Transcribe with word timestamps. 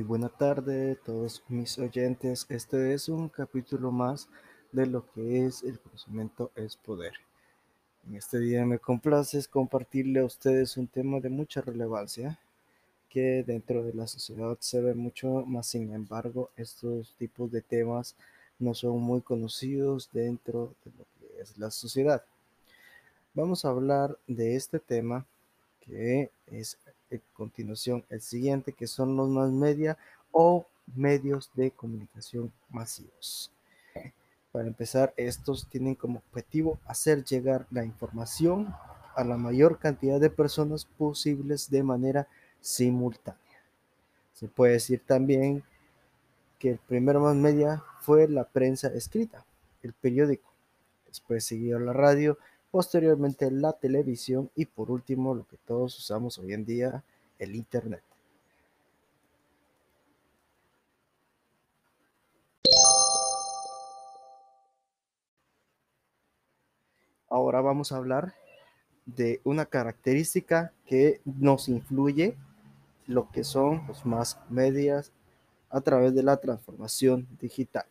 buena 0.00 0.30
tarde 0.30 0.92
a 0.92 1.04
todos 1.04 1.44
mis 1.48 1.78
oyentes. 1.78 2.46
Este 2.48 2.94
es 2.94 3.10
un 3.10 3.28
capítulo 3.28 3.92
más 3.92 4.26
de 4.72 4.86
lo 4.86 5.04
que 5.12 5.44
es 5.44 5.62
el 5.62 5.78
conocimiento 5.78 6.50
es 6.56 6.76
poder. 6.76 7.12
En 8.06 8.16
este 8.16 8.38
día 8.40 8.64
me 8.64 8.78
complace 8.78 9.44
compartirle 9.50 10.20
a 10.20 10.24
ustedes 10.24 10.78
un 10.78 10.88
tema 10.88 11.20
de 11.20 11.28
mucha 11.28 11.60
relevancia 11.60 12.38
que 13.10 13.44
dentro 13.46 13.84
de 13.84 13.92
la 13.92 14.06
sociedad 14.06 14.56
se 14.60 14.80
ve 14.80 14.94
mucho, 14.94 15.44
más 15.46 15.66
sin 15.66 15.92
embargo 15.92 16.50
estos 16.56 17.14
tipos 17.18 17.52
de 17.52 17.60
temas 17.60 18.16
no 18.58 18.72
son 18.72 18.98
muy 18.98 19.20
conocidos 19.20 20.08
dentro 20.10 20.74
de 20.86 20.92
lo 20.92 21.04
que 21.18 21.42
es 21.42 21.58
la 21.58 21.70
sociedad. 21.70 22.24
Vamos 23.34 23.66
a 23.66 23.68
hablar 23.68 24.18
de 24.26 24.56
este 24.56 24.78
tema 24.78 25.26
que 25.82 26.30
es 26.46 26.78
a 26.86 27.16
continuación 27.34 28.04
el 28.08 28.20
siguiente, 28.20 28.72
que 28.72 28.86
son 28.86 29.16
los 29.16 29.28
más 29.28 29.50
media 29.50 29.98
o 30.30 30.66
medios 30.94 31.50
de 31.54 31.70
comunicación 31.70 32.52
masivos. 32.70 33.52
Para 34.50 34.66
empezar, 34.66 35.14
estos 35.16 35.66
tienen 35.68 35.94
como 35.94 36.18
objetivo 36.18 36.78
hacer 36.86 37.24
llegar 37.24 37.66
la 37.70 37.84
información 37.84 38.74
a 39.14 39.24
la 39.24 39.36
mayor 39.36 39.78
cantidad 39.78 40.20
de 40.20 40.30
personas 40.30 40.84
posibles 40.84 41.70
de 41.70 41.82
manera 41.82 42.28
simultánea. 42.60 43.40
Se 44.34 44.48
puede 44.48 44.74
decir 44.74 45.02
también 45.06 45.62
que 46.58 46.70
el 46.70 46.78
primer 46.78 47.18
más 47.18 47.34
media 47.34 47.82
fue 48.00 48.28
la 48.28 48.44
prensa 48.44 48.88
escrita, 48.88 49.44
el 49.82 49.92
periódico, 49.92 50.52
después 51.06 51.44
siguió 51.44 51.78
la 51.78 51.92
radio 51.92 52.38
posteriormente 52.72 53.50
la 53.50 53.74
televisión 53.74 54.50
y 54.56 54.64
por 54.64 54.90
último 54.90 55.34
lo 55.34 55.46
que 55.46 55.58
todos 55.58 55.96
usamos 55.98 56.38
hoy 56.38 56.54
en 56.54 56.64
día, 56.64 57.04
el 57.38 57.54
Internet. 57.54 58.02
Ahora 67.28 67.60
vamos 67.60 67.92
a 67.92 67.98
hablar 67.98 68.34
de 69.04 69.42
una 69.44 69.66
característica 69.66 70.72
que 70.86 71.20
nos 71.26 71.68
influye 71.68 72.36
lo 73.06 73.30
que 73.30 73.44
son 73.44 73.86
los 73.86 74.06
más 74.06 74.38
medias 74.48 75.12
a 75.68 75.82
través 75.82 76.14
de 76.14 76.22
la 76.22 76.38
transformación 76.38 77.28
digital. 77.38 77.84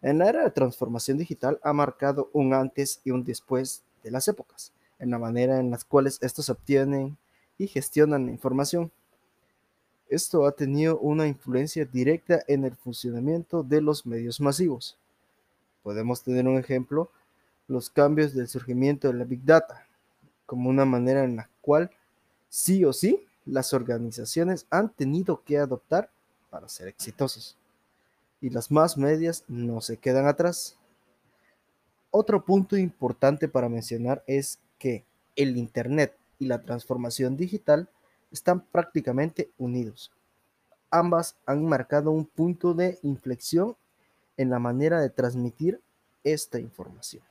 En 0.00 0.18
la 0.18 0.30
era 0.30 0.44
de 0.44 0.50
transformación 0.50 1.18
digital 1.18 1.60
ha 1.62 1.74
marcado 1.74 2.30
un 2.32 2.54
antes 2.54 3.02
y 3.04 3.10
un 3.10 3.24
después 3.24 3.82
de 4.02 4.10
las 4.10 4.28
épocas, 4.28 4.72
en 4.98 5.10
la 5.10 5.18
manera 5.18 5.58
en 5.58 5.70
las 5.70 5.84
cuales 5.84 6.18
estos 6.22 6.48
obtienen 6.50 7.16
y 7.58 7.66
gestionan 7.66 8.26
la 8.26 8.32
información. 8.32 8.90
Esto 10.08 10.46
ha 10.46 10.52
tenido 10.52 10.98
una 10.98 11.26
influencia 11.26 11.84
directa 11.84 12.42
en 12.48 12.64
el 12.64 12.74
funcionamiento 12.74 13.62
de 13.62 13.80
los 13.80 14.06
medios 14.06 14.40
masivos. 14.40 14.96
Podemos 15.82 16.22
tener 16.22 16.48
un 16.48 16.58
ejemplo, 16.58 17.10
los 17.68 17.90
cambios 17.90 18.34
del 18.34 18.48
surgimiento 18.48 19.08
de 19.08 19.14
la 19.14 19.24
Big 19.24 19.44
Data, 19.44 19.86
como 20.46 20.68
una 20.68 20.84
manera 20.84 21.22
en 21.22 21.36
la 21.36 21.48
cual 21.60 21.90
sí 22.48 22.84
o 22.84 22.92
sí 22.92 23.24
las 23.46 23.72
organizaciones 23.72 24.66
han 24.70 24.90
tenido 24.90 25.42
que 25.44 25.58
adoptar 25.58 26.10
para 26.50 26.68
ser 26.68 26.88
exitosos. 26.88 27.56
Y 28.40 28.50
las 28.50 28.70
más 28.70 28.96
medias 28.96 29.44
no 29.46 29.80
se 29.80 29.96
quedan 29.96 30.26
atrás. 30.26 30.76
Otro 32.12 32.44
punto 32.44 32.76
importante 32.76 33.46
para 33.46 33.68
mencionar 33.68 34.24
es 34.26 34.58
que 34.78 35.04
el 35.36 35.56
Internet 35.56 36.16
y 36.40 36.46
la 36.46 36.60
transformación 36.60 37.36
digital 37.36 37.88
están 38.32 38.62
prácticamente 38.62 39.50
unidos. 39.58 40.10
Ambas 40.90 41.36
han 41.46 41.64
marcado 41.64 42.10
un 42.10 42.24
punto 42.26 42.74
de 42.74 42.98
inflexión 43.04 43.76
en 44.36 44.50
la 44.50 44.58
manera 44.58 45.00
de 45.00 45.10
transmitir 45.10 45.80
esta 46.24 46.58
información. 46.58 47.22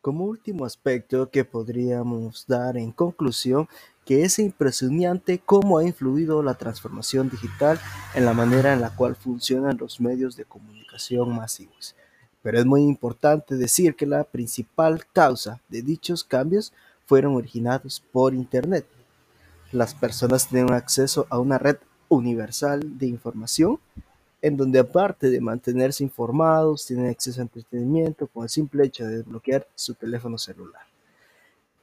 Como 0.00 0.24
último 0.24 0.64
aspecto 0.64 1.30
que 1.30 1.44
podríamos 1.44 2.44
dar 2.48 2.76
en 2.76 2.90
conclusión, 2.90 3.68
que 4.04 4.24
es 4.24 4.38
impresionante 4.38 5.38
cómo 5.38 5.78
ha 5.78 5.84
influido 5.84 6.42
la 6.42 6.54
transformación 6.54 7.30
digital 7.30 7.78
en 8.14 8.24
la 8.24 8.34
manera 8.34 8.72
en 8.72 8.80
la 8.80 8.94
cual 8.94 9.16
funcionan 9.16 9.76
los 9.78 10.00
medios 10.00 10.36
de 10.36 10.44
comunicación 10.44 11.34
masivos. 11.34 11.94
Pero 12.42 12.58
es 12.58 12.66
muy 12.66 12.82
importante 12.82 13.56
decir 13.56 13.94
que 13.94 14.06
la 14.06 14.24
principal 14.24 15.06
causa 15.12 15.60
de 15.68 15.82
dichos 15.82 16.24
cambios 16.24 16.72
fueron 17.06 17.34
originados 17.34 18.02
por 18.12 18.34
Internet. 18.34 18.86
Las 19.70 19.94
personas 19.94 20.48
tienen 20.48 20.72
acceso 20.72 21.26
a 21.30 21.38
una 21.38 21.58
red 21.58 21.76
universal 22.08 22.98
de 22.98 23.06
información 23.06 23.78
en 24.42 24.56
donde 24.56 24.80
aparte 24.80 25.30
de 25.30 25.40
mantenerse 25.40 26.02
informados, 26.02 26.84
tienen 26.84 27.08
acceso 27.08 27.40
a 27.40 27.44
entretenimiento 27.44 28.26
con 28.26 28.42
el 28.42 28.48
simple 28.48 28.84
hecho 28.84 29.06
de 29.06 29.18
desbloquear 29.18 29.66
su 29.76 29.94
teléfono 29.94 30.36
celular. 30.36 30.91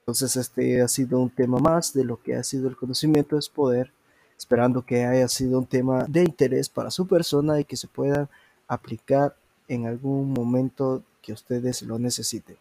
Entonces 0.09 0.38
este 0.38 0.81
ha 0.81 0.88
sido 0.88 1.20
un 1.20 1.30
tema 1.30 1.59
más 1.59 1.94
de 1.94 2.03
lo 2.03 2.20
que 2.20 2.34
ha 2.34 2.42
sido 2.42 2.68
el 2.68 2.75
conocimiento 2.75 3.38
es 3.38 3.47
poder, 3.47 3.92
esperando 4.36 4.84
que 4.84 5.06
haya 5.06 5.28
sido 5.28 5.59
un 5.59 5.68
tema 5.68 6.06
de 6.06 6.24
interés 6.24 6.68
para 6.68 6.90
su 6.90 7.06
persona 7.06 7.59
y 7.59 7.64
que 7.64 7.78
se 7.78 7.88
pueda 7.88 8.28
aplicar 8.68 9.36
en 9.68 9.86
algún 9.86 10.34
momento 10.34 11.03
que 11.22 11.31
ustedes 11.31 11.84
lo 11.84 12.00
necesiten. 12.00 12.58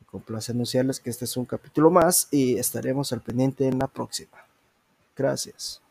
Me 0.00 0.06
complace 0.06 0.52
anunciarles 0.52 1.00
que 1.00 1.10
este 1.10 1.26
es 1.26 1.36
un 1.36 1.44
capítulo 1.44 1.90
más 1.90 2.28
y 2.30 2.56
estaremos 2.56 3.12
al 3.12 3.20
pendiente 3.20 3.68
en 3.68 3.78
la 3.78 3.86
próxima. 3.86 4.38
Gracias. 5.14 5.82